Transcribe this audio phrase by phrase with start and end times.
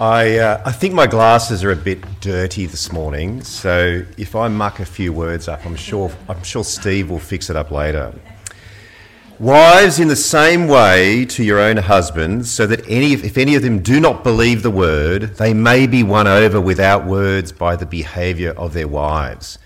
[0.00, 4.48] I, uh, I think my glasses are a bit dirty this morning, so if I
[4.48, 8.14] muck a few words up, I'm sure, I'm sure Steve will fix it up later.
[9.38, 13.60] Wives, in the same way to your own husbands, so that any, if any of
[13.60, 17.84] them do not believe the word, they may be won over without words by the
[17.84, 19.58] behaviour of their wives.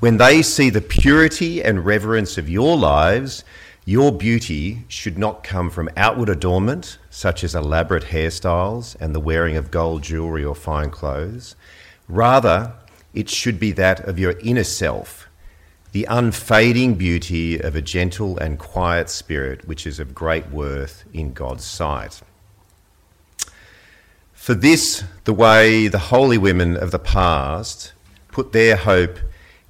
[0.00, 3.44] When they see the purity and reverence of your lives,
[3.84, 9.56] your beauty should not come from outward adornment, such as elaborate hairstyles and the wearing
[9.56, 11.56] of gold jewellery or fine clothes.
[12.08, 12.74] Rather,
[13.14, 15.26] it should be that of your inner self,
[15.92, 21.32] the unfading beauty of a gentle and quiet spirit, which is of great worth in
[21.32, 22.20] God's sight.
[24.34, 27.94] For this, the way the holy women of the past
[28.30, 29.18] put their hope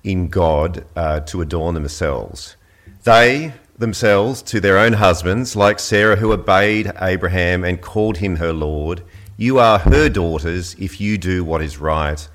[0.02, 2.56] in God uh, to adorn themselves.
[3.04, 8.52] They, themselves to their own husbands, like Sarah, who obeyed Abraham and called him her
[8.52, 9.02] Lord.
[9.36, 12.26] You are her daughters if you do what is right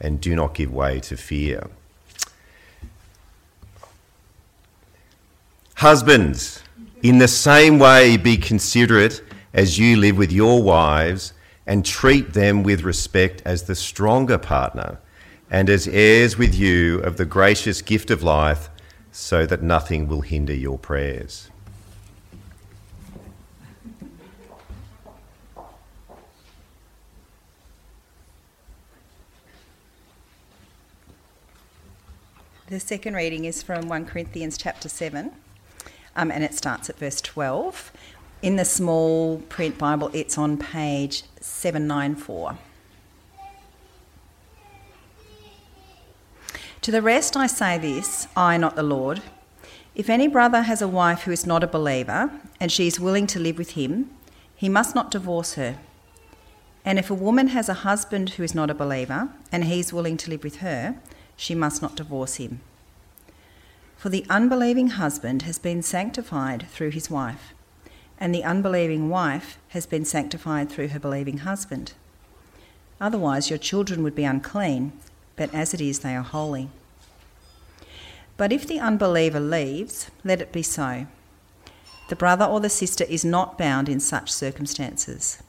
[0.00, 1.68] and do not give way to fear.
[5.76, 6.62] Husbands,
[7.02, 9.22] in the same way, be considerate
[9.54, 11.32] as you live with your wives
[11.66, 14.98] and treat them with respect as the stronger partner
[15.50, 18.68] and as heirs with you of the gracious gift of life
[19.12, 21.50] so that nothing will hinder your prayers.
[32.68, 35.32] The second reading is from 1 Corinthians chapter 7,
[36.14, 37.90] um, and it starts at verse 12.
[38.42, 42.56] In the small print Bible, it's on page 794.
[46.82, 49.20] To the rest I say this, I, not the Lord.
[49.94, 53.26] If any brother has a wife who is not a believer, and she is willing
[53.28, 54.08] to live with him,
[54.56, 55.76] he must not divorce her.
[56.82, 59.92] And if a woman has a husband who is not a believer, and he is
[59.92, 60.96] willing to live with her,
[61.36, 62.60] she must not divorce him.
[63.98, 67.52] For the unbelieving husband has been sanctified through his wife,
[68.18, 71.92] and the unbelieving wife has been sanctified through her believing husband.
[72.98, 74.92] Otherwise, your children would be unclean
[75.40, 76.68] but as it is, they are holy.
[78.36, 81.06] But if the unbeliever leaves, let it be so.
[82.10, 85.42] The brother or the sister is not bound in such circumstances.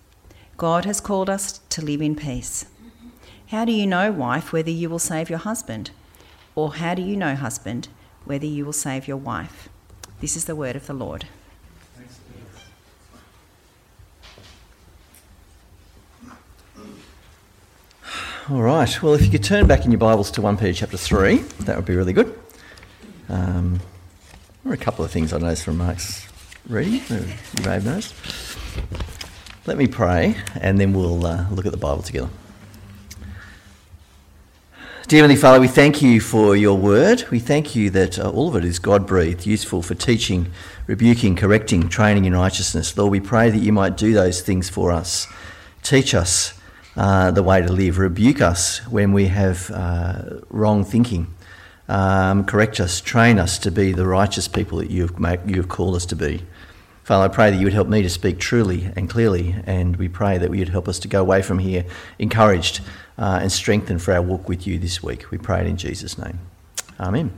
[0.56, 2.68] God has called us to live in peace.
[3.48, 5.92] How do you know, wife, whether you will save your husband?
[6.56, 7.90] Or how do you know, husband,
[8.24, 9.68] whether you will save your wife?
[10.22, 11.28] This is the word of the Lord.
[18.52, 19.02] All right.
[19.02, 21.78] Well, if you could turn back in your Bibles to 1 Peter chapter 3, that
[21.78, 22.38] would be really good.
[23.30, 23.80] Um,
[24.62, 26.28] there are a couple of things I noticed from Mark's
[26.68, 27.02] reading.
[27.10, 28.14] You may have noticed.
[29.66, 32.30] Let me pray, and then we'll uh, look at the Bible together.
[35.08, 37.24] Dear Heavenly Father, we thank you for your word.
[37.32, 40.52] We thank you that uh, all of it is God breathed, useful for teaching,
[40.88, 42.98] rebuking, correcting, training in righteousness.
[42.98, 45.26] Lord, we pray that you might do those things for us.
[45.84, 46.60] Teach us
[46.96, 47.98] uh, the way to live.
[47.98, 51.34] Rebuke us when we have uh, wrong thinking.
[51.88, 55.96] Um, correct us, train us to be the righteous people that you've, made, you've called
[55.96, 56.46] us to be.
[57.04, 60.08] Father, I pray that you would help me to speak truly and clearly, and we
[60.08, 61.84] pray that you'd help us to go away from here
[62.20, 62.82] encouraged
[63.18, 65.32] uh, and strengthened for our walk with you this week.
[65.32, 66.40] We pray it in Jesus' name.
[67.00, 67.32] Amen.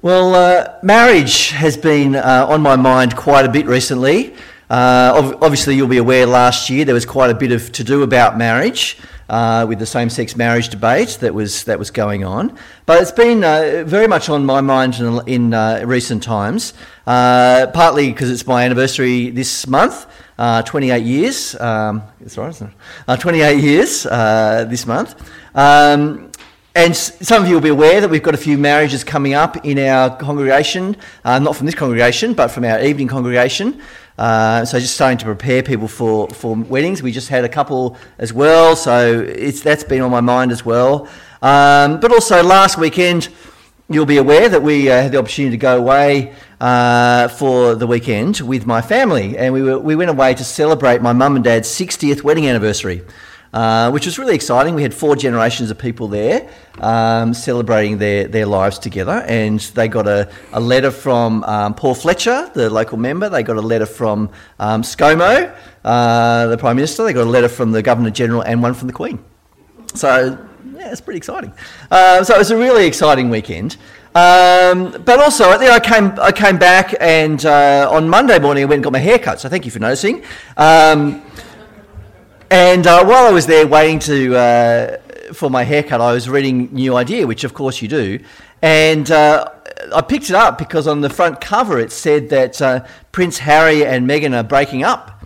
[0.00, 4.34] Well, uh, marriage has been uh, on my mind quite a bit recently.
[4.70, 8.02] Uh, obviously, you'll be aware last year there was quite a bit of to do
[8.02, 8.98] about marriage.
[9.30, 12.56] Uh, with the same-sex marriage debate that was that was going on,
[12.86, 16.72] but it's been uh, very much on my mind in, in uh, recent times.
[17.06, 20.06] Uh, partly because it's my anniversary this month,
[20.38, 21.54] uh, 28 years.
[21.60, 22.72] Um, that's right, isn't
[23.06, 23.20] it?
[23.20, 25.30] 28 years this month.
[25.54, 26.30] Um,
[26.78, 29.64] and some of you will be aware that we've got a few marriages coming up
[29.64, 33.82] in our congregation, uh, not from this congregation, but from our evening congregation.
[34.18, 37.02] Uh, so just starting to prepare people for, for weddings.
[37.02, 40.64] We just had a couple as well, so it's, that's been on my mind as
[40.64, 41.08] well.
[41.40, 43.28] Um, but also last weekend,
[43.88, 47.86] you'll be aware that we uh, had the opportunity to go away uh, for the
[47.86, 51.44] weekend with my family, and we, were, we went away to celebrate my mum and
[51.44, 53.02] dad's 60th wedding anniversary.
[53.52, 54.74] Uh, which was really exciting.
[54.74, 56.50] We had four generations of people there
[56.80, 61.94] um, celebrating their, their lives together, and they got a, a letter from um, Paul
[61.94, 63.30] Fletcher, the local member.
[63.30, 64.28] They got a letter from
[64.58, 67.04] um, ScoMo, uh, the Prime Minister.
[67.04, 69.18] They got a letter from the Governor General, and one from the Queen.
[69.94, 70.36] So,
[70.74, 71.54] yeah, it's pretty exciting.
[71.90, 73.78] Uh, so it was a really exciting weekend.
[74.14, 78.66] Um, but also, then I came, I came back, and uh, on Monday morning I
[78.66, 79.40] went and got my hair cut.
[79.40, 80.22] So thank you for noticing.
[80.58, 81.22] Um,
[82.50, 84.96] and uh, while I was there waiting to uh,
[85.32, 88.20] for my haircut, I was reading New Idea, which of course you do,
[88.62, 89.50] and uh,
[89.94, 93.84] I picked it up because on the front cover it said that uh, Prince Harry
[93.84, 95.24] and Meghan are breaking up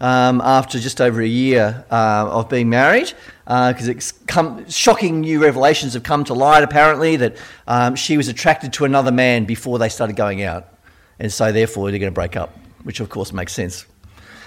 [0.00, 3.12] um, after just over a year uh, of being married.
[3.44, 7.36] Because it's come, shocking new revelations have come to light, apparently, that
[7.66, 10.72] um, she was attracted to another man before they started going out.
[11.18, 13.86] And so, therefore, they're going to break up, which of course makes sense.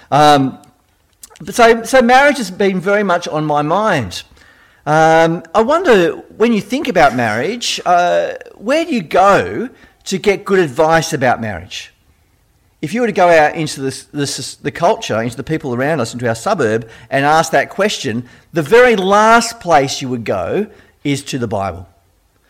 [0.09, 0.57] Um,
[1.51, 4.23] so, so, marriage has been very much on my mind.
[4.85, 9.69] Um, I wonder, when you think about marriage, uh, where do you go
[10.05, 11.93] to get good advice about marriage?
[12.81, 16.01] If you were to go out into this, this, the culture, into the people around
[16.01, 20.67] us, into our suburb, and ask that question, the very last place you would go
[21.05, 21.87] is to the Bible.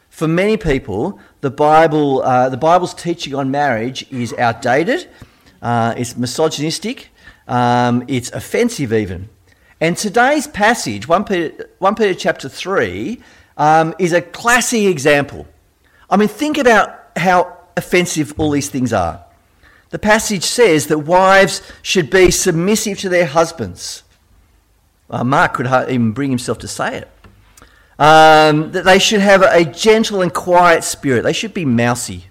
[0.09, 5.07] For many people, the Bible, uh, the Bible's teaching on marriage is outdated,
[5.61, 7.09] uh, it's misogynistic,
[7.47, 9.29] um, it's offensive even.
[9.79, 13.19] And today's passage, 1 Peter, 1 Peter chapter 3,
[13.57, 15.47] um, is a classy example.
[16.09, 19.23] I mean, think about how offensive all these things are.
[19.89, 24.03] The passage says that wives should be submissive to their husbands.
[25.09, 27.09] Uh, Mark could even bring himself to say it.
[27.99, 31.21] Um, that they should have a gentle and quiet spirit.
[31.21, 32.25] They should be mousy.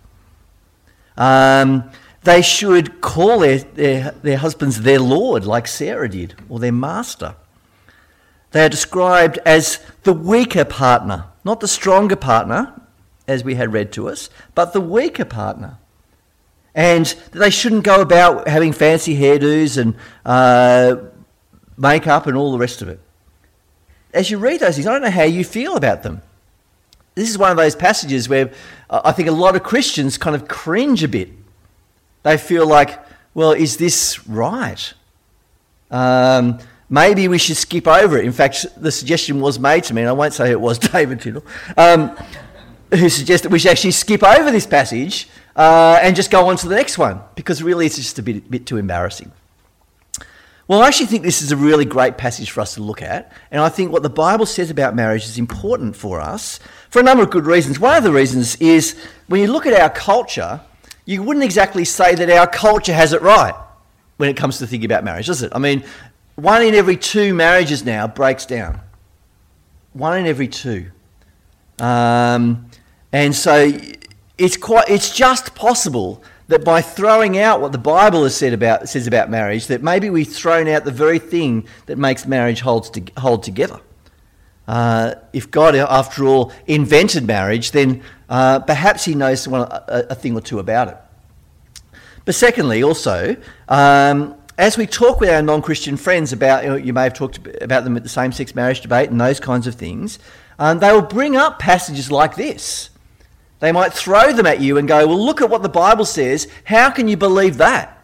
[1.17, 1.91] Um,
[2.25, 7.35] they should call their, their, their husbands their Lord, like Sarah did, or their master.
[8.53, 12.81] They are described as the weaker partner, not the stronger partner,
[13.27, 15.79] as we had read to us, but the weaker partner
[16.75, 20.97] and they shouldn't go about having fancy hairdos and uh,
[21.77, 23.01] makeup and all the rest of it.
[24.15, 26.23] As you read those things, I don't know how you feel about them.
[27.15, 28.53] This is one of those passages where
[28.89, 31.31] I think a lot of Christians kind of cringe a bit.
[32.23, 32.99] They feel like,
[33.35, 34.93] well, is this right?
[35.91, 36.59] Um,
[36.89, 38.25] maybe we should skip over it.
[38.25, 41.21] In fact, the suggestion was made to me, and I won't say it was David
[41.21, 41.45] Tindall,
[41.77, 42.17] um,
[42.91, 46.69] who suggested we should actually skip over this passage uh, and just go on to
[46.69, 49.33] the next one because really it's just a bit, bit too embarrassing.
[50.69, 53.33] Well, I actually think this is a really great passage for us to look at,
[53.51, 57.03] and I think what the Bible says about marriage is important for us for a
[57.03, 57.81] number of good reasons.
[57.81, 58.97] One of the reasons is
[59.27, 60.61] when you look at our culture,
[61.05, 63.55] you wouldn't exactly say that our culture has it right
[64.17, 65.53] when it comes to thinking about marriage, does it?
[65.55, 65.85] I mean,
[66.37, 68.81] one in every two marriages now breaks down.
[69.93, 70.91] One in every two.
[71.81, 72.71] Um,
[73.13, 73.71] and so
[74.39, 78.89] it's, quite, it's just possible that by throwing out what the Bible has said about,
[78.89, 82.91] says about marriage, that maybe we've thrown out the very thing that makes marriage holds
[82.91, 83.81] to, hold together.
[84.69, 90.15] Uh, if God, after all, invented marriage, then uh, perhaps He knows one, a, a,
[90.15, 90.97] thing or two about it.
[92.25, 93.37] But secondly, also,
[93.69, 97.41] um, as we talk with our non-Christian friends about, you, know, you, may have talked
[97.61, 100.19] about them at the same-sex marriage debate and those kinds of things,
[100.59, 102.91] um, they will bring up passages like this
[103.63, 106.49] they might throw them at you and go, Well, look at what the Bible says.
[106.65, 107.97] How can you believe that?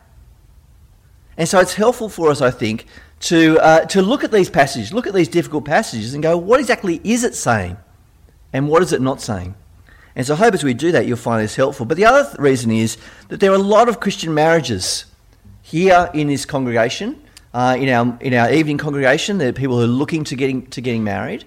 [1.36, 2.86] And so it's helpful for us, I think,
[3.20, 6.60] to, uh, to look at these passages, look at these difficult passages, and go, What
[6.60, 7.76] exactly is it saying?
[8.52, 9.54] And what is it not saying?
[10.16, 11.86] And so I hope as we do that, you'll find this helpful.
[11.86, 12.96] But the other th- reason is
[13.28, 15.04] that there are a lot of Christian marriages
[15.62, 17.22] here in this congregation,
[17.54, 19.38] uh, in, our, in our evening congregation.
[19.38, 21.44] There are people who are looking to getting, to getting married.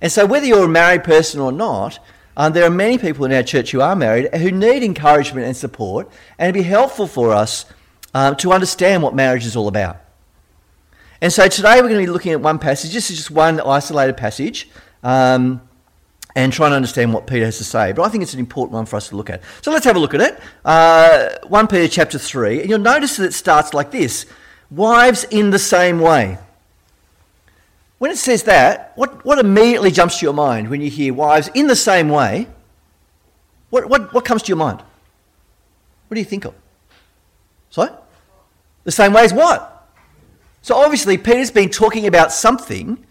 [0.00, 1.98] And so whether you're a married person or not,
[2.36, 5.56] um, there are many people in our church who are married who need encouragement and
[5.56, 6.08] support,
[6.38, 7.64] and it'd be helpful for us
[8.14, 9.98] um, to understand what marriage is all about.
[11.20, 12.92] And so today we're going to be looking at one passage.
[12.92, 14.68] This is just one isolated passage.
[15.02, 15.60] Um,
[16.36, 17.92] and trying to understand what Peter has to say.
[17.92, 19.42] But I think it's an important one for us to look at.
[19.62, 20.40] So let's have a look at it.
[20.64, 24.26] Uh, 1 Peter chapter 3, and you'll notice that it starts like this
[24.70, 26.38] Wives in the same way.
[27.98, 31.48] When it says that, what, what immediately jumps to your mind when you hear wives
[31.54, 32.46] in the same way?
[33.68, 34.80] What, what, what comes to your mind?
[36.08, 36.54] What do you think of?
[37.68, 37.90] Sorry?
[38.84, 39.79] The same way as what?
[40.62, 43.04] So obviously, Peter's been talking about something,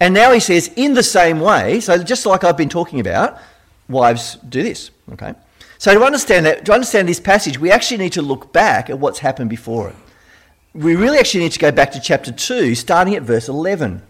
[0.00, 3.38] and now he says, in the same way, so just like I've been talking about,
[3.88, 4.90] wives do this.
[5.12, 5.34] Okay?
[5.78, 8.98] So to understand that, to understand this passage, we actually need to look back at
[8.98, 9.96] what's happened before it.
[10.74, 14.02] We really actually need to go back to chapter 2, starting at verse 11.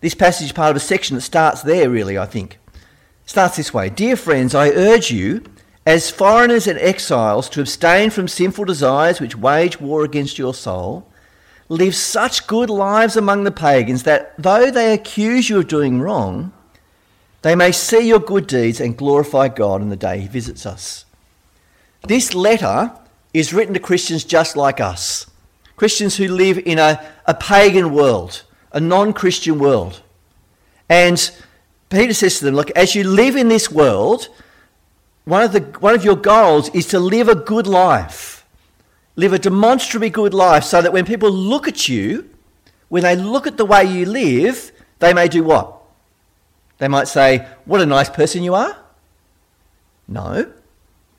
[0.00, 2.58] This passage is part of a section that starts there, really, I think.
[2.72, 5.44] It starts this way Dear friends, I urge you,
[5.86, 11.10] as foreigners and exiles, to abstain from sinful desires which wage war against your soul.
[11.68, 16.52] Live such good lives among the pagans that though they accuse you of doing wrong,
[17.42, 21.04] they may see your good deeds and glorify God on the day He visits us.
[22.06, 22.92] This letter
[23.32, 25.26] is written to Christians just like us
[25.76, 28.42] Christians who live in a, a pagan world,
[28.72, 30.02] a non Christian world.
[30.88, 31.30] And
[31.90, 34.28] Peter says to them, Look, as you live in this world,
[35.24, 38.43] one of, the, one of your goals is to live a good life.
[39.16, 42.28] Live a demonstrably good life so that when people look at you,
[42.88, 45.80] when they look at the way you live, they may do what?
[46.78, 48.76] They might say, What a nice person you are.
[50.08, 50.52] No.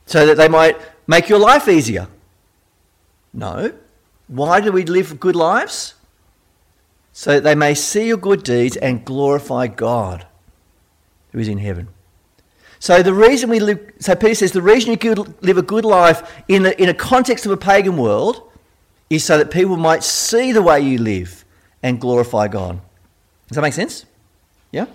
[0.05, 2.07] So that they might make your life easier.
[3.33, 3.73] No.
[4.27, 5.95] Why do we live good lives?
[7.13, 10.27] So that they may see your good deeds and glorify God
[11.31, 11.87] who is in heaven.
[12.85, 15.85] So the reason we live, so Peter says the reason you could live a good
[15.85, 18.43] life in a, in a context of a pagan world
[19.09, 21.45] is so that people might see the way you live
[21.81, 22.79] and glorify God.
[23.47, 24.05] Does that make sense?
[24.71, 24.85] Yeah.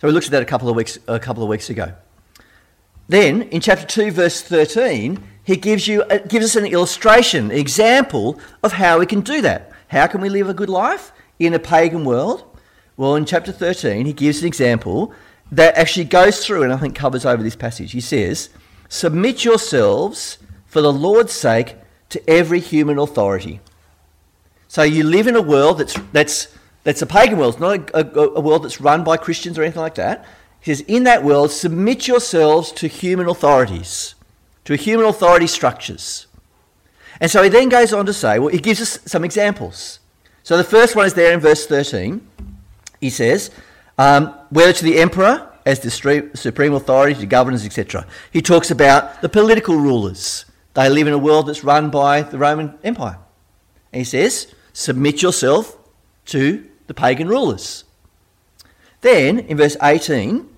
[0.00, 1.92] So we looked at that a couple of weeks a couple of weeks ago.
[3.06, 8.40] Then in chapter two, verse thirteen, he gives you uh, gives us an illustration, example
[8.62, 9.72] of how we can do that.
[9.88, 12.44] How can we live a good life in a pagan world?
[12.96, 15.12] Well, in chapter thirteen, he gives an example
[15.50, 17.92] that actually goes through and I think covers over this passage.
[17.92, 18.50] He says,
[18.88, 21.76] Submit yourselves for the Lord's sake
[22.10, 23.60] to every human authority.
[24.68, 26.48] So you live in a world that's, that's,
[26.84, 29.62] that's a pagan world, it's not a, a, a world that's run by Christians or
[29.62, 30.24] anything like that.
[30.60, 34.14] He says, In that world, submit yourselves to human authorities,
[34.64, 36.26] to human authority structures.
[37.20, 40.00] And so he then goes on to say, well, he gives us some examples.
[40.42, 42.26] So the first one is there in verse 13.
[43.00, 43.50] He says,
[43.98, 45.90] um, whether to the emperor as the
[46.34, 48.06] supreme authority, to governors, etc.
[48.32, 50.44] He talks about the political rulers.
[50.74, 53.18] They live in a world that's run by the Roman Empire.
[53.92, 55.76] And he says, submit yourself
[56.26, 57.84] to the pagan rulers.
[59.00, 60.48] Then, in verse 18,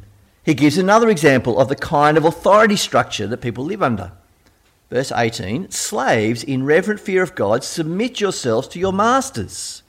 [0.45, 4.13] he gives another example of the kind of authority structure that people live under.
[4.91, 9.83] Verse 18 Slaves, in reverent fear of God, submit yourselves to your masters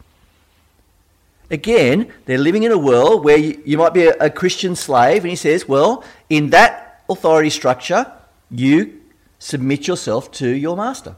[1.51, 5.29] Again, they're living in a world where you, might be a, a Christian slave, and
[5.29, 8.11] he says, well, in that authority structure,
[8.51, 9.01] you
[9.39, 11.15] submit yourself to your master.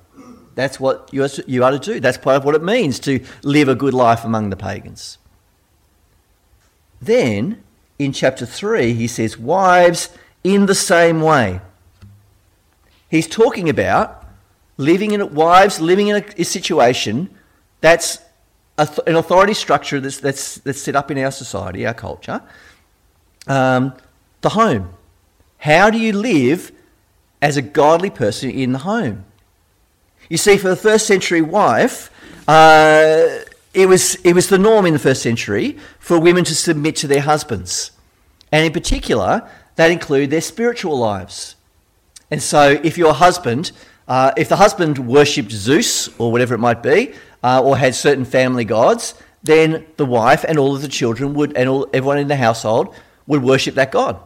[0.55, 1.99] That's what you are, you are to do.
[1.99, 5.17] That's part of what it means to live a good life among the pagans.
[7.01, 7.63] Then,
[7.97, 10.09] in chapter 3, he says, Wives,
[10.43, 11.61] in the same way.
[13.09, 14.21] He's talking about
[14.77, 17.29] living in wives living in a, a situation
[17.81, 18.19] that's
[19.07, 22.41] an authority structure that's, that's, that's set up in our society, our culture.
[23.47, 23.93] Um,
[24.41, 24.93] the home.
[25.57, 26.71] How do you live
[27.41, 29.25] as a godly person in the home?
[30.29, 32.09] You see, for the first century wife,
[32.47, 33.39] uh,
[33.73, 37.07] it, was, it was the norm in the first century for women to submit to
[37.07, 37.91] their husbands.
[38.51, 41.55] And in particular, that included their spiritual lives.
[42.29, 43.71] And so, if your husband,
[44.07, 48.25] uh, if the husband worshipped Zeus or whatever it might be, uh, or had certain
[48.25, 52.27] family gods, then the wife and all of the children would, and all, everyone in
[52.27, 52.93] the household
[53.27, 54.19] would worship that god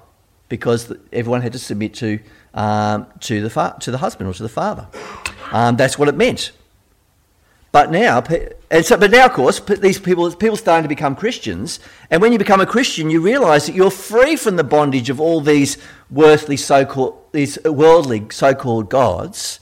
[0.50, 2.20] because everyone had to submit to,
[2.54, 4.88] um, to, the, fa- to the husband or to the father.
[5.52, 6.52] Um, that's what it meant.
[7.72, 8.24] But now,
[8.72, 12.32] and so, but now, of course, these people, people starting to become Christians, and when
[12.32, 15.78] you become a Christian, you realise that you're free from the bondage of all these
[16.10, 19.60] worldly so-called, these worldly so-called gods.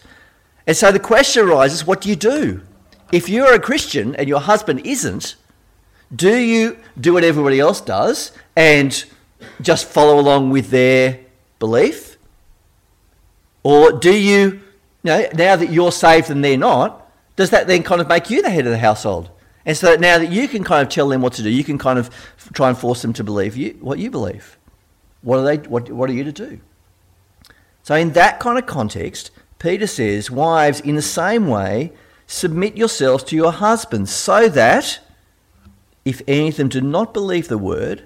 [0.68, 2.62] And so the question arises: What do you do?
[3.14, 5.36] If you're a Christian and your husband isn't,
[6.16, 9.06] do you do what everybody else does and
[9.62, 11.20] just follow along with their
[11.60, 12.18] belief?
[13.62, 14.62] Or do you, you
[15.04, 18.42] know, now that you're saved and they're not, does that then kind of make you
[18.42, 19.30] the head of the household?
[19.64, 21.64] And so that now that you can kind of tell them what to do, you
[21.64, 22.10] can kind of
[22.54, 24.58] try and force them to believe you, what you believe.
[25.22, 26.60] What are, they, what, what are you to do?
[27.84, 29.30] So, in that kind of context,
[29.60, 31.94] Peter says, Wives, in the same way,
[32.28, 35.00] Submit yourselves to your husbands, so that,
[36.06, 38.04] if any of them do not believe the word,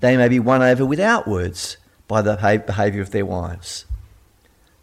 [0.00, 1.76] they may be won over without words
[2.08, 2.36] by the
[2.66, 3.84] behaviour of their wives.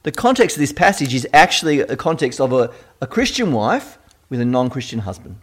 [0.03, 3.97] The context of this passage is actually a context of a, a Christian wife
[4.29, 5.37] with a non Christian husband.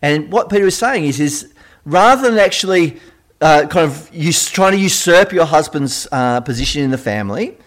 [0.00, 1.52] And what Peter is saying is, is
[1.84, 3.00] rather than actually
[3.40, 7.58] uh, kind of us- trying to usurp your husband's uh, position in the family,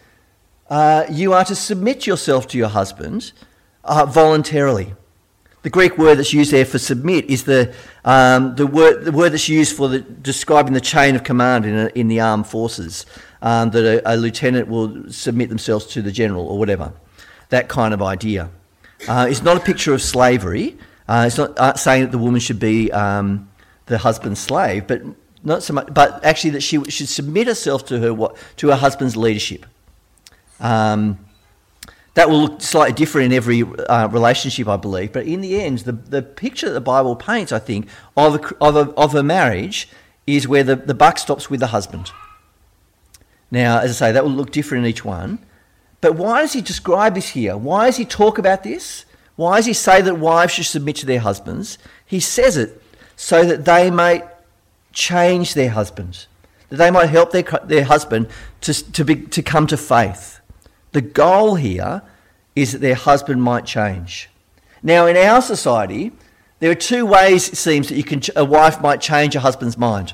[0.70, 3.34] uh, you are to submit yourself to your husband
[3.84, 4.94] uh, voluntarily.
[5.64, 7.74] The Greek word that's used there for submit is the,
[8.04, 11.76] um, the, word, the word that's used for the, describing the chain of command in,
[11.76, 13.06] a, in the armed forces,
[13.44, 16.94] um, that a, a, lieutenant will submit themselves to the general or whatever.
[17.50, 18.50] That kind of idea.
[19.08, 20.78] Uh, it's not a picture of slavery.
[21.08, 23.50] Uh, it's not uh, saying that the woman should be um,
[23.86, 25.02] the husband's slave, but
[25.44, 29.18] not so much, but actually that she should submit herself to her to her husband's
[29.18, 29.66] leadership.
[30.60, 31.20] Um,
[32.16, 35.14] That will look slightly different in every uh, relationship, I believe.
[35.14, 37.88] But in the end, the, the picture that the Bible paints, I think,
[38.18, 39.88] of a, of a, of a marriage
[40.28, 42.12] is where the, the buck stops with the husband.
[43.50, 45.40] Now, as I say, that will look different in each one.
[46.02, 47.56] But why does he describe this here?
[47.56, 49.06] Why does he talk about this?
[49.36, 51.78] Why does he say that wives should submit to their husbands?
[52.06, 52.82] He says it
[53.16, 54.24] so that they may
[54.92, 56.28] change their husbands,
[56.70, 58.28] that they might help their, their husband
[58.62, 60.41] to, to, be, to come to faith.
[60.92, 62.02] The goal here
[62.56, 64.30] is that their husband might change.
[64.84, 66.12] Now, in our society,
[66.60, 69.78] there are two ways it seems that you can, a wife might change a husband's
[69.78, 70.14] mind.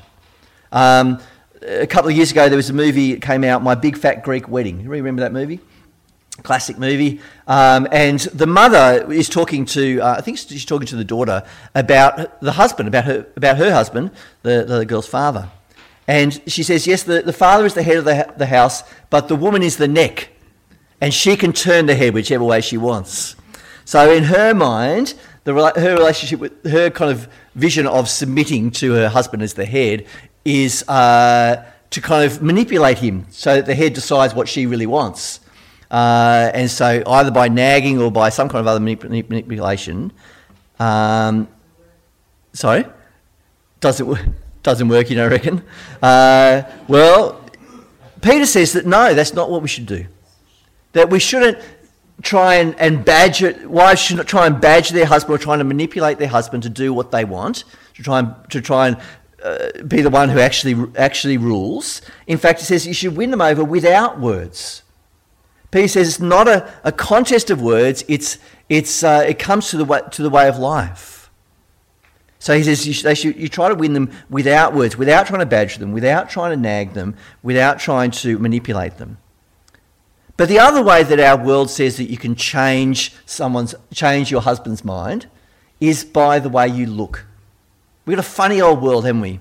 [0.72, 1.20] Um,
[1.62, 4.22] a couple of years ago, there was a movie that came out, My Big Fat
[4.22, 4.80] Greek Wedding.
[4.80, 5.60] You remember that movie?
[6.42, 7.20] Classic movie.
[7.48, 11.42] Um, and the mother is talking to, uh, I think she's talking to the daughter
[11.74, 15.50] about the husband, about her, about her husband, the, the girl's father.
[16.06, 19.26] And she says, Yes, the, the father is the head of the, the house, but
[19.26, 20.30] the woman is the neck
[21.00, 23.36] and she can turn the head whichever way she wants.
[23.84, 25.14] So in her mind,
[25.44, 29.64] the, her relationship with her kind of vision of submitting to her husband as the
[29.64, 30.06] head
[30.44, 34.86] is uh, to kind of manipulate him so that the head decides what she really
[34.86, 35.40] wants.
[35.90, 40.12] Uh, and so either by nagging or by some kind of other manip- manipulation.
[40.78, 41.48] Um,
[42.52, 42.84] sorry,
[43.80, 45.62] doesn't doesn't work, you know, I reckon?
[46.02, 47.40] Uh, well,
[48.20, 50.04] Peter says that no, that's not what we should do.
[50.92, 51.58] That we shouldn't
[52.22, 56.18] try and, and badger, wives shouldn't try and badger their husband or trying to manipulate
[56.18, 57.64] their husband to do what they want,
[57.94, 58.96] to try and, to try and
[59.42, 62.02] uh, be the one who actually, actually rules.
[62.26, 64.82] In fact, he says you should win them over without words.
[65.70, 69.76] Peter says it's not a, a contest of words, it's, it's, uh, it comes to
[69.76, 71.30] the, way, to the way of life.
[72.38, 75.40] So he says you, should, should, you try to win them without words, without trying
[75.40, 79.18] to badger them, without trying to nag them, without trying to manipulate them.
[80.38, 84.40] But the other way that our world says that you can change someone's change your
[84.40, 85.26] husband's mind
[85.80, 87.26] is by the way you look.
[88.06, 89.40] We've got a funny old world, haven't we?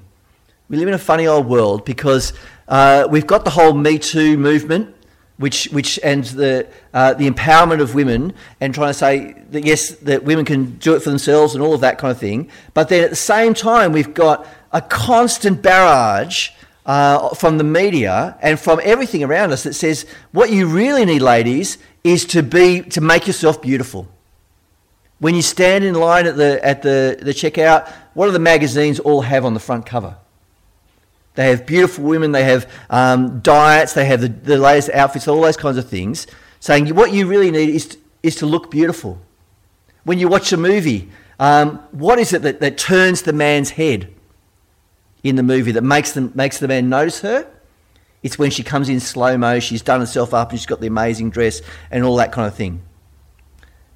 [0.70, 2.34] We live in a funny old world because
[2.68, 4.96] uh, we've got the whole Me Too movement,
[5.38, 9.92] which, which and the, uh, the empowerment of women, and trying to say that yes,
[9.92, 12.50] that women can do it for themselves and all of that kind of thing.
[12.74, 16.50] But then at the same time, we've got a constant barrage
[16.88, 21.22] uh, from the media and from everything around us that says what you really need,
[21.22, 24.08] ladies, is to be to make yourself beautiful.
[25.20, 29.00] When you stand in line at the at the, the checkout, what do the magazines
[29.00, 30.16] all have on the front cover?
[31.36, 35.42] They have beautiful women, they have um, diets, they have the, the latest outfits, all
[35.42, 36.26] those kinds of things,
[36.60, 39.22] saying what you really need is to, is to look beautiful.
[40.04, 44.12] When you watch a movie, um, what is it that, that turns the man's head?
[45.24, 47.48] In the movie that makes, them, makes the man notice her.
[48.24, 50.88] It's when she comes in slow mo, she's done herself up, and she's got the
[50.88, 52.82] amazing dress and all that kind of thing.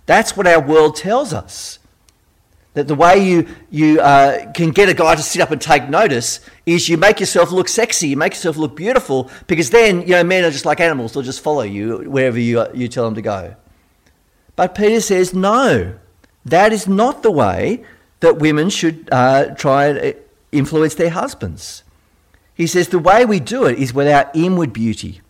[0.06, 1.80] That's what our world tells us.
[2.74, 5.90] That the way you, you uh, can get a guy to sit up and take
[5.90, 10.10] notice is you make yourself look sexy, you make yourself look beautiful, because then, you
[10.10, 13.16] know, men are just like animals, they'll just follow you wherever you, you tell them
[13.16, 13.56] to go.
[14.56, 15.96] But Peter says, no,
[16.46, 17.84] that is not the way
[18.22, 20.16] that women should uh, try and
[20.52, 21.84] influence their husbands.
[22.54, 25.22] He says the way we do it is with our inward beauty.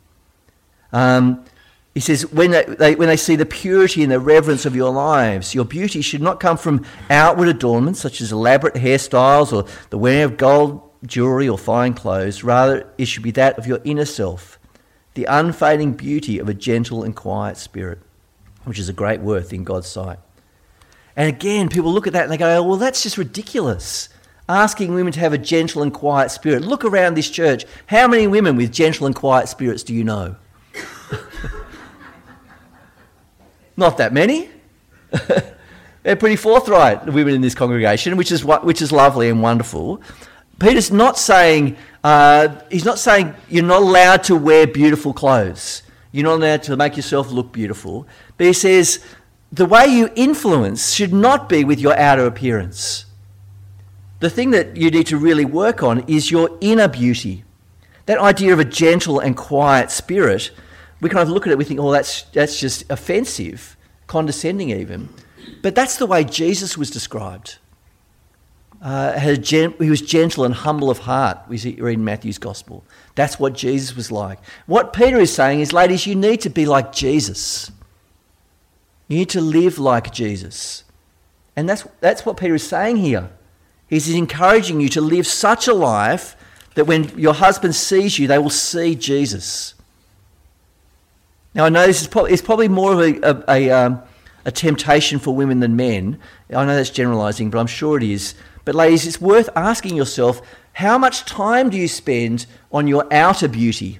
[0.92, 1.46] Um,
[1.94, 4.92] he says when they, they, when they see the purity and the reverence of your
[4.92, 9.98] lives, your beauty should not come from outward adornments such as elaborate hairstyles or the
[9.98, 12.44] wearing of gold jewelry or fine clothes.
[12.44, 14.58] Rather, it should be that of your inner self,
[15.16, 18.00] the unfading beauty of a gentle and quiet spirit,
[18.64, 20.20] which is a great worth in God's sight.
[21.16, 24.08] And again, people look at that and they go, well, that's just ridiculous
[24.52, 26.62] asking women to have a gentle and quiet spirit.
[26.64, 27.66] Look around this church.
[27.88, 30.36] How many women with gentle and quiet spirits do you know?
[33.78, 34.50] Not that many.
[36.04, 40.02] They're pretty forthright, the women in this congregation, which is, which is lovely and wonderful.
[40.60, 45.84] Peter's not saying, uh, he's not saying you're not allowed to wear beautiful clothes.
[46.12, 48.08] You're not allowed to make yourself look beautiful.
[48.38, 49.04] But he says
[49.52, 53.06] the way you influence should not be with your outer appearance.
[54.22, 57.44] The thing that you need to really work on is your inner beauty.
[58.06, 60.52] That idea of a gentle and quiet spirit,
[61.02, 65.10] we kind of look at it, we think, oh, that's, that's just offensive, condescending even.
[65.64, 67.58] But that's the way Jesus was described.
[68.80, 72.84] Uh, gen- he was gentle and humble of heart, we read in Matthew's Gospel.
[73.16, 74.38] That's what Jesus was like.
[74.68, 77.72] What Peter is saying is, ladies, you need to be like Jesus.
[79.08, 80.84] You need to live like Jesus.
[81.56, 83.32] And that's, that's what Peter is saying here.
[83.92, 86.38] He's encouraging you to live such a life
[86.76, 89.76] that when your husband sees you, they will see Jesus.
[91.54, 94.02] Now, I know this is probably, it's probably more of a, a, a, um,
[94.46, 96.18] a temptation for women than men.
[96.56, 98.34] I know that's generalising, but I'm sure it is.
[98.64, 103.50] But, ladies, it's worth asking yourself how much time do you spend on your outer
[103.50, 104.00] beauty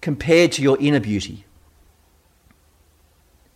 [0.00, 1.44] compared to your inner beauty?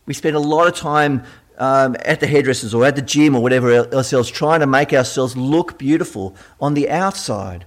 [0.07, 1.25] We spend a lot of time
[1.59, 4.93] um, at the hairdressers or at the gym or whatever else, else trying to make
[4.93, 7.67] ourselves look beautiful on the outside,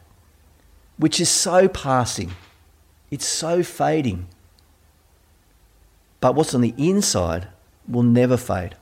[0.97, 2.31] which is so passing.
[3.11, 4.27] It's so fading.
[6.19, 7.47] But what's on the inside
[7.87, 8.75] will never fade.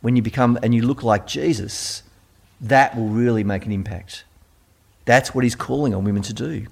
[0.00, 2.02] When you become and you look like Jesus,
[2.60, 4.24] that will really make an impact.
[5.04, 6.66] That's what he's calling on women to do.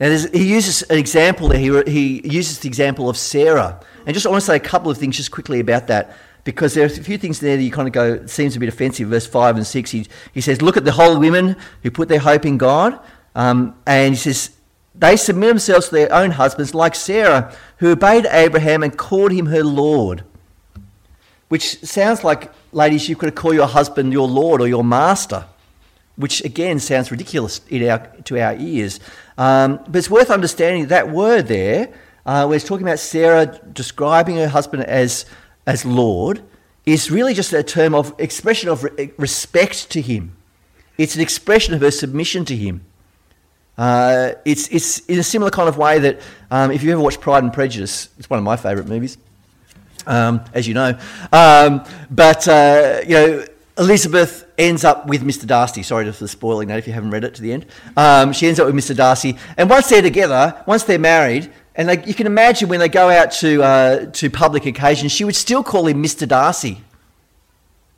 [0.00, 1.58] Now, he uses an example there.
[1.58, 3.80] He, he uses the example of Sarah.
[4.06, 6.74] And just I want to say a couple of things just quickly about that because
[6.74, 9.08] there are a few things there that you kind of go, seems a bit offensive.
[9.08, 12.18] Verse 5 and 6, he, he says, Look at the holy women who put their
[12.18, 12.98] hope in God.
[13.34, 14.50] Um, and he says,
[14.94, 19.46] They submit themselves to their own husbands, like Sarah, who obeyed Abraham and called him
[19.46, 20.24] her Lord.
[21.48, 25.46] Which sounds like, ladies, you could call your husband your Lord or your master,
[26.16, 29.00] which again sounds ridiculous our, to our ears.
[29.36, 31.92] Um, but it's worth understanding that word there,
[32.24, 35.26] uh, where it's talking about Sarah describing her husband as,
[35.66, 36.42] as Lord,
[36.86, 40.36] is really just a term of expression of re- respect to him.
[40.98, 42.84] It's an expression of her submission to him.
[43.76, 46.20] Uh, it's, it's in a similar kind of way that
[46.50, 49.18] um, if you ever watch Pride and Prejudice, it's one of my favourite movies,
[50.06, 50.96] um, as you know.
[51.32, 53.44] Um, but, uh, you know,
[53.76, 55.46] Elizabeth ends up with Mr.
[55.46, 55.82] Darcy.
[55.82, 57.66] Sorry for spoiling that if you haven't read it to the end.
[57.96, 58.94] Um, she ends up with Mr.
[58.94, 59.36] Darcy.
[59.56, 63.10] And once they're together, once they're married, and they, you can imagine when they go
[63.10, 66.26] out to, uh, to public occasions, she would still call him Mr.
[66.26, 66.82] Darcy.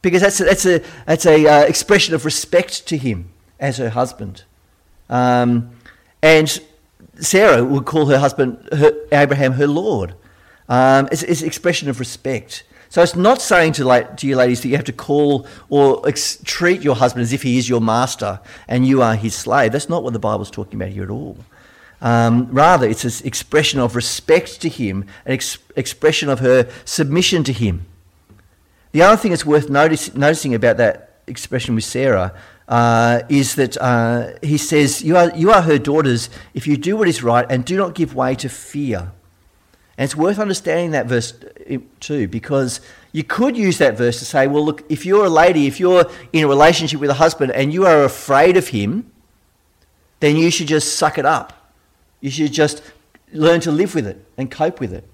[0.01, 3.91] Because that's a, that's a, that's a uh, expression of respect to him as her
[3.91, 4.45] husband.
[5.11, 5.73] Um,
[6.23, 6.61] and
[7.21, 10.15] Sarah would call her husband, her, Abraham, her Lord.
[10.71, 12.65] Um, it's, it's an expression of respect.
[12.89, 16.39] So it's not saying to, to you ladies that you have to call or ex-
[16.45, 19.73] treat your husband as if he is your master and you are his slave.
[19.73, 21.37] That's not what the Bible's talking about here at all.
[22.01, 27.43] Um, rather, it's an expression of respect to him, an ex- expression of her submission
[27.45, 27.87] to him.
[28.93, 32.33] The other thing that's worth notice- noticing about that expression with Sarah
[32.69, 36.97] uh, is that uh, he says, you are, you are her daughters if you do
[36.97, 39.13] what is right and do not give way to fear.
[39.99, 41.33] And it's worth understanding that verse
[42.01, 42.81] too, because
[43.13, 46.05] you could use that verse to say, well, look, if you're a lady, if you're
[46.33, 49.11] in a relationship with a husband and you are afraid of him,
[50.21, 51.73] then you should just suck it up.
[52.21, 52.83] You should just
[53.33, 55.09] learn to live with it and cope with it.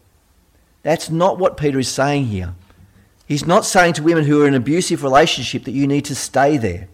[0.82, 2.54] That's not what Peter is saying here.
[3.26, 6.14] He's not saying to women who are in an abusive relationship that you need to
[6.14, 6.88] stay there,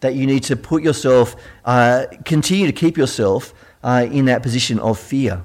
[0.00, 4.78] that you need to put yourself, uh, continue to keep yourself uh, in that position
[4.78, 5.42] of fear.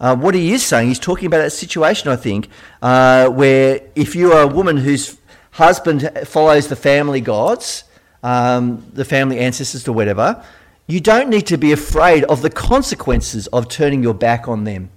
[0.00, 2.48] Uh, what he is saying, he's talking about that situation, I think,
[2.82, 5.18] uh, where if you are a woman whose
[5.52, 7.84] husband follows the family gods,
[8.22, 10.44] um, the family ancestors or whatever,
[10.86, 14.90] you don't need to be afraid of the consequences of turning your back on them.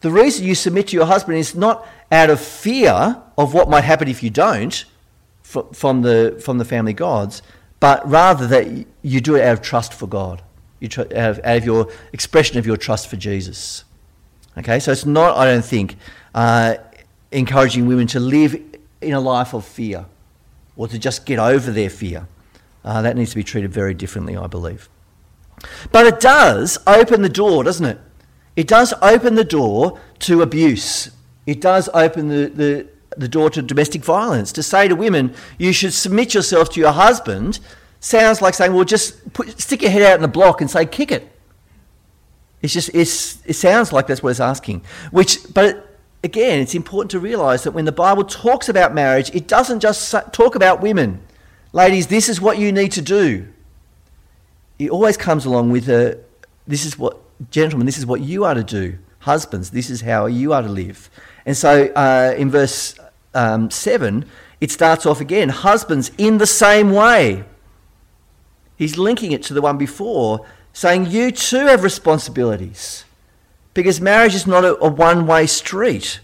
[0.00, 3.84] The reason you submit to your husband is not out of fear of what might
[3.84, 4.84] happen if you don't
[5.42, 7.42] from the, from the family gods,
[7.80, 10.42] but rather that you do it out of trust for God
[10.82, 13.84] you tr- out, of, out of your expression of your trust for Jesus.
[14.58, 15.96] Okay, so it's not, I don't think,
[16.34, 16.74] uh,
[17.30, 18.60] encouraging women to live
[19.00, 20.06] in a life of fear
[20.76, 22.26] or to just get over their fear.
[22.84, 24.88] Uh, that needs to be treated very differently, I believe.
[25.92, 28.00] But it does open the door, doesn't it?
[28.56, 31.12] It does open the door to abuse.
[31.46, 34.50] It does open the, the, the door to domestic violence.
[34.52, 37.60] To say to women, you should submit yourself to your husband
[38.02, 40.84] sounds like saying, well, just put, stick your head out in the block and say,
[40.84, 41.30] kick it.
[42.60, 44.84] It's just, it's, it sounds like that's what it's asking.
[45.10, 49.46] Which, but again, it's important to realise that when the Bible talks about marriage, it
[49.46, 51.22] doesn't just talk about women.
[51.72, 53.48] Ladies, this is what you need to do.
[54.78, 56.18] It always comes along with a,
[56.66, 57.18] this is what,
[57.50, 58.98] gentlemen, this is what you are to do.
[59.20, 61.08] Husbands, this is how you are to live.
[61.46, 62.98] And so uh, in verse
[63.32, 64.24] um, 7,
[64.60, 67.44] it starts off again Husbands, in the same way.
[68.76, 73.04] He's linking it to the one before, saying you too have responsibilities.
[73.74, 76.20] Because marriage is not a, a one way street.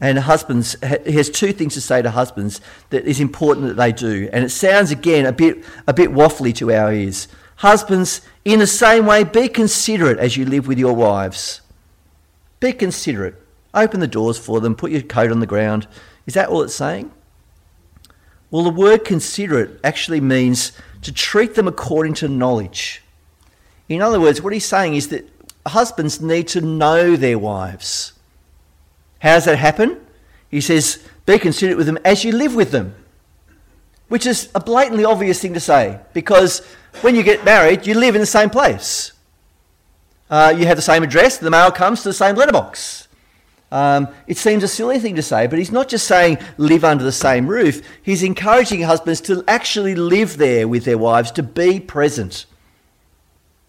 [0.00, 3.92] And husbands, he has two things to say to husbands that is important that they
[3.92, 4.28] do.
[4.32, 7.28] And it sounds again a bit, a bit waffly to our ears.
[7.56, 11.60] Husbands, in the same way, be considerate as you live with your wives.
[12.60, 13.40] Be considerate.
[13.72, 15.86] Open the doors for them, put your coat on the ground.
[16.26, 17.10] Is that all it's saying?
[18.50, 20.72] Well, the word considerate actually means
[21.04, 23.02] to treat them according to knowledge.
[23.88, 25.28] In other words, what he's saying is that
[25.66, 28.12] husbands need to know their wives.
[29.20, 30.00] How does that happen?
[30.50, 32.94] He says, be considerate with them as you live with them.
[34.08, 36.60] Which is a blatantly obvious thing to say because
[37.00, 39.12] when you get married, you live in the same place.
[40.30, 43.08] Uh, you have the same address, the mail comes to the same letterbox.
[43.74, 47.02] Um, it seems a silly thing to say, but he's not just saying live under
[47.02, 47.82] the same roof.
[48.04, 52.46] He's encouraging husbands to actually live there with their wives, to be present.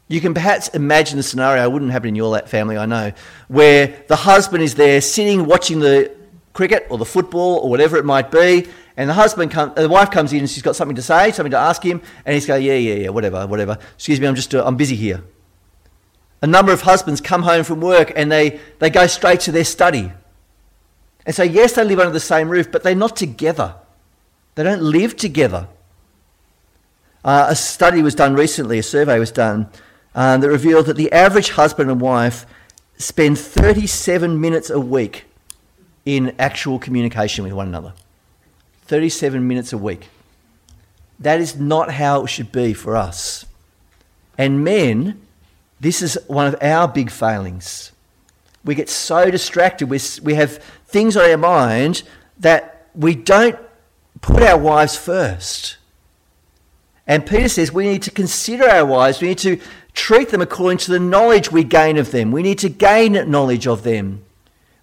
[0.07, 3.13] You can perhaps imagine the scenario, it wouldn't happen in your family, I know,
[3.47, 6.11] where the husband is there sitting watching the
[6.53, 10.11] cricket or the football or whatever it might be, and the husband come, the wife
[10.11, 12.61] comes in and she's got something to say, something to ask him, and he's going,
[12.61, 13.79] yeah, yeah, yeah, whatever, whatever.
[13.95, 15.23] Excuse me, I'm just, uh, I'm busy here.
[16.41, 19.63] A number of husbands come home from work and they, they go straight to their
[19.63, 20.11] study.
[21.25, 23.75] And so, yes, they live under the same roof, but they're not together.
[24.55, 25.67] They don't live together.
[27.23, 29.67] Uh, a study was done recently, a survey was done,
[30.13, 32.45] um, that revealed that the average husband and wife
[32.97, 35.25] spend 37 minutes a week
[36.05, 37.93] in actual communication with one another.
[38.83, 40.07] 37 minutes a week.
[41.19, 43.45] That is not how it should be for us.
[44.37, 45.24] And men,
[45.79, 47.91] this is one of our big failings.
[48.63, 50.57] We get so distracted, we, we have
[50.87, 52.03] things on our mind
[52.39, 53.57] that we don't
[54.21, 55.77] put our wives first.
[57.07, 59.59] And Peter says we need to consider our wives, we need to
[59.93, 62.31] treat them according to the knowledge we gain of them.
[62.31, 64.23] We need to gain knowledge of them.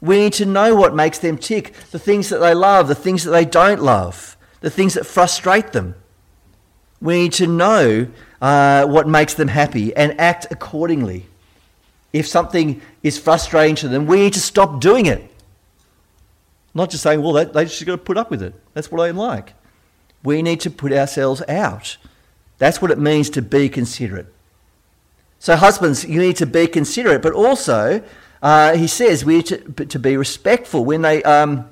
[0.00, 3.22] We need to know what makes them tick, the things that they love, the things
[3.24, 5.94] that they don't love, the things that frustrate them.
[7.00, 8.08] We need to know
[8.42, 11.24] uh, what makes them happy and act accordingly.
[12.12, 15.30] If something is frustrating to them, we need to stop doing it.
[16.74, 18.54] Not just saying, well, they, just got to put up with it.
[18.74, 19.54] That's what I like.
[20.24, 21.96] We need to put ourselves out.
[22.58, 24.26] That's what it means to be considerate.
[25.38, 28.02] So, husbands, you need to be considerate, but also,
[28.42, 31.22] uh, he says we need to, to be respectful when they.
[31.22, 31.68] Um,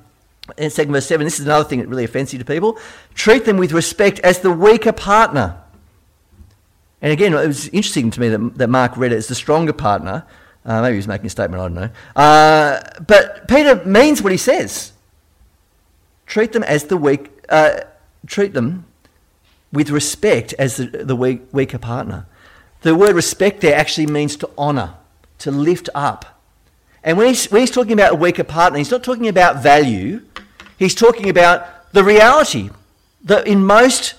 [0.58, 2.76] in second verse 7, this is another thing that really offends you to people.
[3.14, 5.56] Treat them with respect as the weaker partner.
[7.02, 9.72] And again, it was interesting to me that, that Mark read it as the stronger
[9.72, 10.24] partner.
[10.64, 11.90] Uh, maybe he was making a statement, I don't know.
[12.14, 14.92] Uh, but Peter means what he says.
[16.26, 17.80] Treat them as the weak, uh,
[18.26, 18.84] treat them
[19.72, 22.26] with respect as the, the weak, weaker partner.
[22.82, 24.94] The word respect there actually means to honour,
[25.38, 26.40] to lift up.
[27.02, 30.22] And when he's, when he's talking about a weaker partner, he's not talking about value,
[30.78, 32.70] he's talking about the reality
[33.24, 34.14] that in most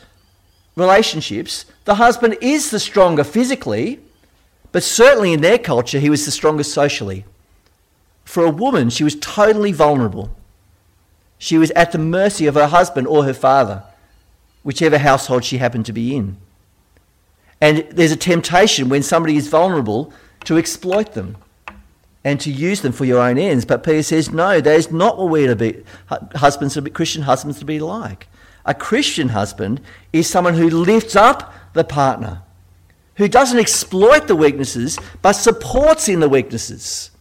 [0.76, 4.00] relationships, the husband is the stronger physically,
[4.72, 7.26] but certainly in their culture, he was the strongest socially.
[8.24, 10.36] For a woman, she was totally vulnerable.
[11.38, 13.84] She was at the mercy of her husband or her father,
[14.64, 16.38] whichever household she happened to be in.
[17.60, 20.14] And there's a temptation when somebody is vulnerable
[20.46, 21.38] to exploit them
[22.24, 23.66] and to use them for your own ends.
[23.66, 25.84] But Peter says, no, that is not what we're to be,
[26.36, 28.28] husbands to be, Christian husbands to be like.
[28.66, 29.82] A Christian husband
[30.14, 32.42] is someone who lifts up the partner,
[33.16, 37.12] who doesn't exploit the weaknesses, but supports in the weaknesses.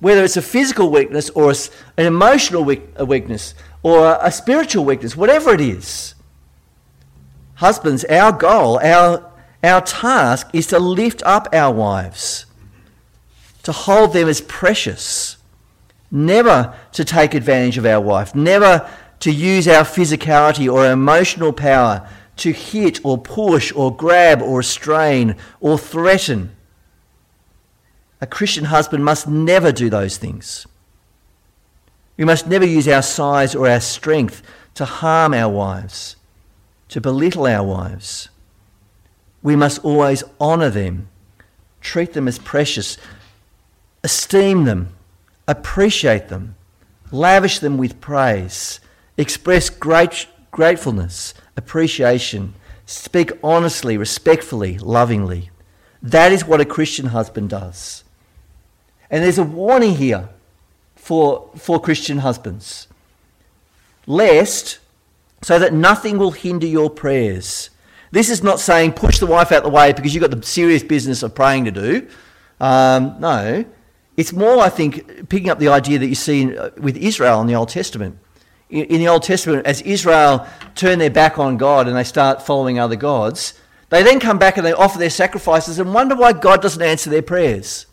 [0.00, 1.52] Whether it's a physical weakness or
[1.96, 6.14] an emotional weakness or a spiritual weakness, whatever it is.
[7.54, 9.32] Husbands, our goal, our
[9.62, 12.46] our task is to lift up our wives,
[13.62, 15.36] to hold them as precious,
[16.10, 18.90] never to take advantage of our wife, never
[19.22, 24.58] to use our physicality or our emotional power to hit or push or grab or
[24.58, 26.50] restrain or threaten.
[28.20, 30.66] A Christian husband must never do those things.
[32.16, 34.42] We must never use our size or our strength
[34.74, 36.16] to harm our wives,
[36.88, 38.28] to belittle our wives.
[39.40, 41.08] We must always honour them,
[41.80, 42.98] treat them as precious,
[44.02, 44.88] esteem them,
[45.46, 46.56] appreciate them,
[47.12, 48.80] lavish them with praise,
[49.16, 52.54] express great, gratefulness, appreciation,
[52.86, 55.50] speak honestly, respectfully, lovingly.
[56.02, 58.04] That is what a Christian husband does.
[59.10, 60.30] And there's a warning here
[60.96, 62.88] for, for Christian husbands.
[64.06, 64.78] Lest,
[65.42, 67.70] so that nothing will hinder your prayers
[68.12, 70.82] this is not saying push the wife out the way because you've got the serious
[70.82, 72.08] business of praying to do.
[72.60, 73.64] Um, no.
[74.18, 77.46] It's more, I think, picking up the idea that you see uh, with Israel in
[77.46, 78.18] the Old Testament.
[78.72, 82.78] In, the Old Testament, as Israel turn their back on God and they start following
[82.78, 83.52] other gods,
[83.90, 87.10] they then come back and they offer their sacrifices and wonder why God doesn't answer
[87.10, 87.84] their prayers.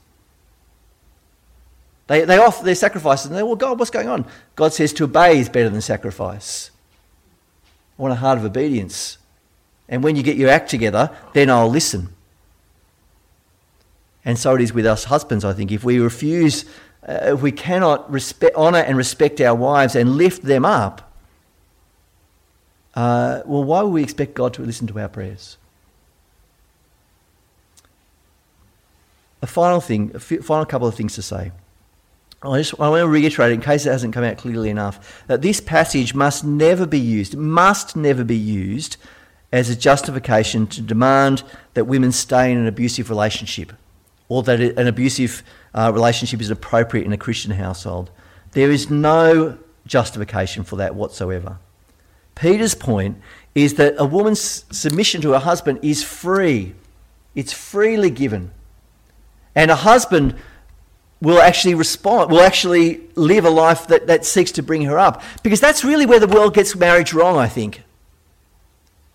[2.07, 4.25] They, they offer their sacrifices and they, well, God, what's going on?
[4.55, 6.71] God says to obey is better than sacrifice.
[7.97, 9.17] I want a heart of obedience.
[9.89, 12.07] And when you get your act together, then I'll listen.
[14.23, 15.73] And so it is with us husbands, I think.
[15.73, 16.63] If we refuse,
[17.09, 21.11] uh, if we cannot respect, honour and respect our wives and lift them up,
[22.93, 25.57] uh, well, why would we expect God to listen to our prayers?
[29.41, 31.51] A final thing, a final couple of things to say.
[32.43, 35.41] I, just, I want to reiterate, in case it hasn't come out clearly enough, that
[35.41, 38.97] this passage must never be used, must never be used
[39.51, 41.41] as a justification to demand
[41.73, 43.73] that women stay in an abusive relationship
[44.27, 45.41] or that an abusive
[45.73, 48.09] uh, relationship is appropriate in a Christian household.
[48.51, 51.59] There is no justification for that whatsoever.
[52.35, 53.17] Peter's point
[53.53, 56.75] is that a woman's submission to her husband is free,
[57.35, 58.51] it's freely given.
[59.55, 60.35] And a husband
[61.21, 65.21] will actually respond, will actually live a life that, that seeks to bring her up.
[65.43, 67.83] Because that's really where the world gets marriage wrong, I think.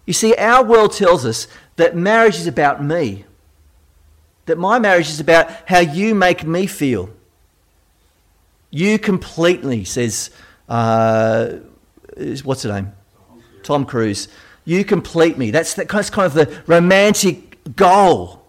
[0.04, 3.24] You see, our world tells us that marriage is about me,
[4.46, 7.10] that my marriage is about how you make me feel.
[8.70, 10.30] You completely, says,
[10.68, 11.52] uh,
[12.42, 12.92] what's the name?
[13.62, 14.28] Tom Cruise.
[14.64, 15.50] You complete me.
[15.50, 18.44] That's, that's kind of the romantic goal.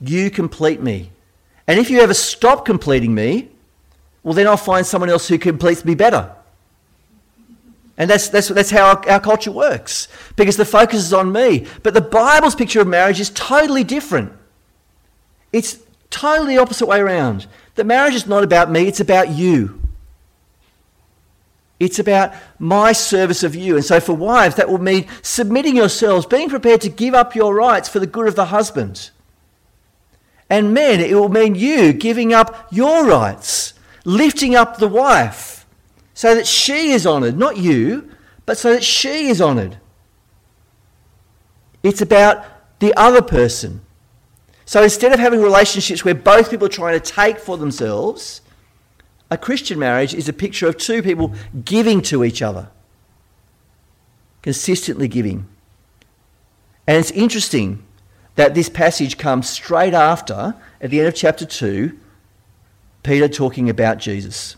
[0.00, 1.10] You complete me.
[1.66, 3.48] And if you ever stop completing me,
[4.22, 6.32] well, then I'll find someone else who completes me better.
[7.98, 11.66] And that's, that's, that's how our, our, culture works, because the focus is on me.
[11.82, 14.32] But the Bible's picture of marriage is totally different.
[15.56, 15.78] It's
[16.10, 17.46] totally the opposite way around.
[17.76, 19.80] The marriage is not about me, it's about you.
[21.80, 23.74] It's about my service of you.
[23.76, 27.54] And so for wives, that will mean submitting yourselves, being prepared to give up your
[27.54, 29.10] rights for the good of the husband.
[30.50, 33.72] And men, it will mean you giving up your rights,
[34.04, 35.64] lifting up the wife
[36.12, 38.10] so that she is honoured, not you,
[38.44, 39.78] but so that she is honoured.
[41.82, 42.44] It's about
[42.78, 43.85] the other person.
[44.66, 48.42] So instead of having relationships where both people are trying to take for themselves,
[49.30, 52.68] a Christian marriage is a picture of two people giving to each other,
[54.42, 55.46] consistently giving.
[56.86, 57.84] And it's interesting
[58.34, 61.96] that this passage comes straight after, at the end of chapter 2,
[63.04, 64.56] Peter talking about Jesus.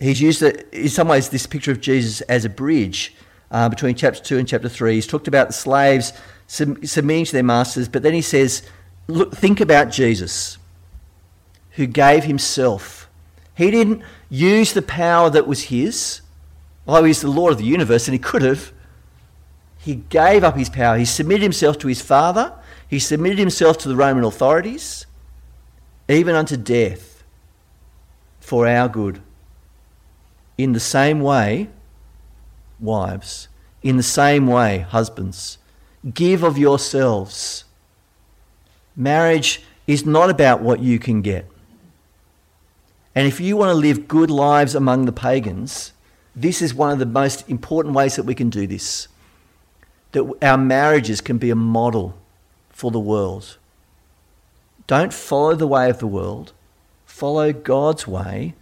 [0.00, 3.14] He's used, it, in some ways, this picture of Jesus as a bridge
[3.52, 4.94] uh, between chapter 2 and chapter 3.
[4.94, 6.12] He's talked about the slaves
[6.46, 8.62] submitting to their masters, but then he says,
[9.08, 10.58] look, think about Jesus,
[11.72, 13.08] who gave himself.
[13.54, 16.20] He didn't use the power that was his.
[16.86, 18.72] Oh, he's the Lord of the universe, and he could have.
[19.78, 20.96] He gave up his power.
[20.98, 22.52] He submitted himself to his Father.
[22.88, 25.06] He submitted himself to the Roman authorities,
[26.08, 27.24] even unto death,
[28.40, 29.20] for our good.
[30.56, 31.68] In the same way,
[32.78, 33.48] wives,
[33.82, 35.58] in the same way, husbands,
[36.12, 37.64] give of yourselves.
[38.94, 41.46] Marriage is not about what you can get.
[43.14, 45.92] And if you want to live good lives among the pagans,
[46.34, 49.08] this is one of the most important ways that we can do this
[50.12, 52.16] that our marriages can be a model
[52.70, 53.58] for the world.
[54.86, 56.52] Don't follow the way of the world,
[57.04, 58.54] follow God's way.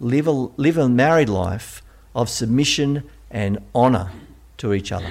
[0.00, 1.80] Live a, live a married life
[2.14, 4.10] of submission and honour
[4.58, 5.10] to each other.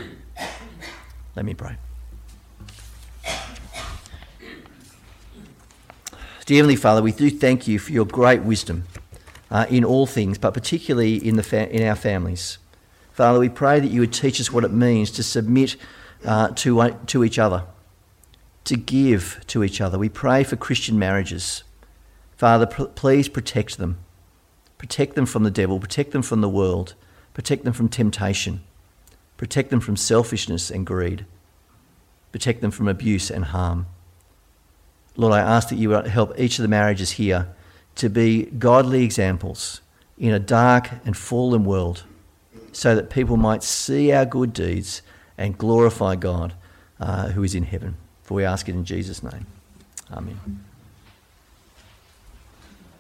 [1.36, 1.78] Let me pray.
[6.46, 8.84] Dear Heavenly Father, we do thank you for your great wisdom
[9.50, 12.58] uh, in all things, but particularly in, the fa- in our families.
[13.14, 15.78] Father, we pray that you would teach us what it means to submit
[16.26, 17.64] uh, to, uh, to each other,
[18.66, 19.98] to give to each other.
[19.98, 21.64] We pray for Christian marriages.
[22.36, 24.00] Father, pr- please protect them.
[24.78, 26.94] Protect them from the devil, protect them from the world,
[27.34, 28.62] protect them from temptation,
[29.44, 31.26] protect them from selfishness and greed,
[32.32, 33.86] protect them from abuse and harm.
[35.18, 37.50] Lord, I ask that you would help each of the marriages here
[37.96, 39.82] to be godly examples
[40.18, 42.06] in a dark and fallen world
[42.72, 45.02] so that people might see our good deeds
[45.38, 46.54] and glorify God
[47.02, 47.98] uh, who is in heaven.
[48.22, 49.46] For we ask it in Jesus' name.
[50.10, 50.64] Amen.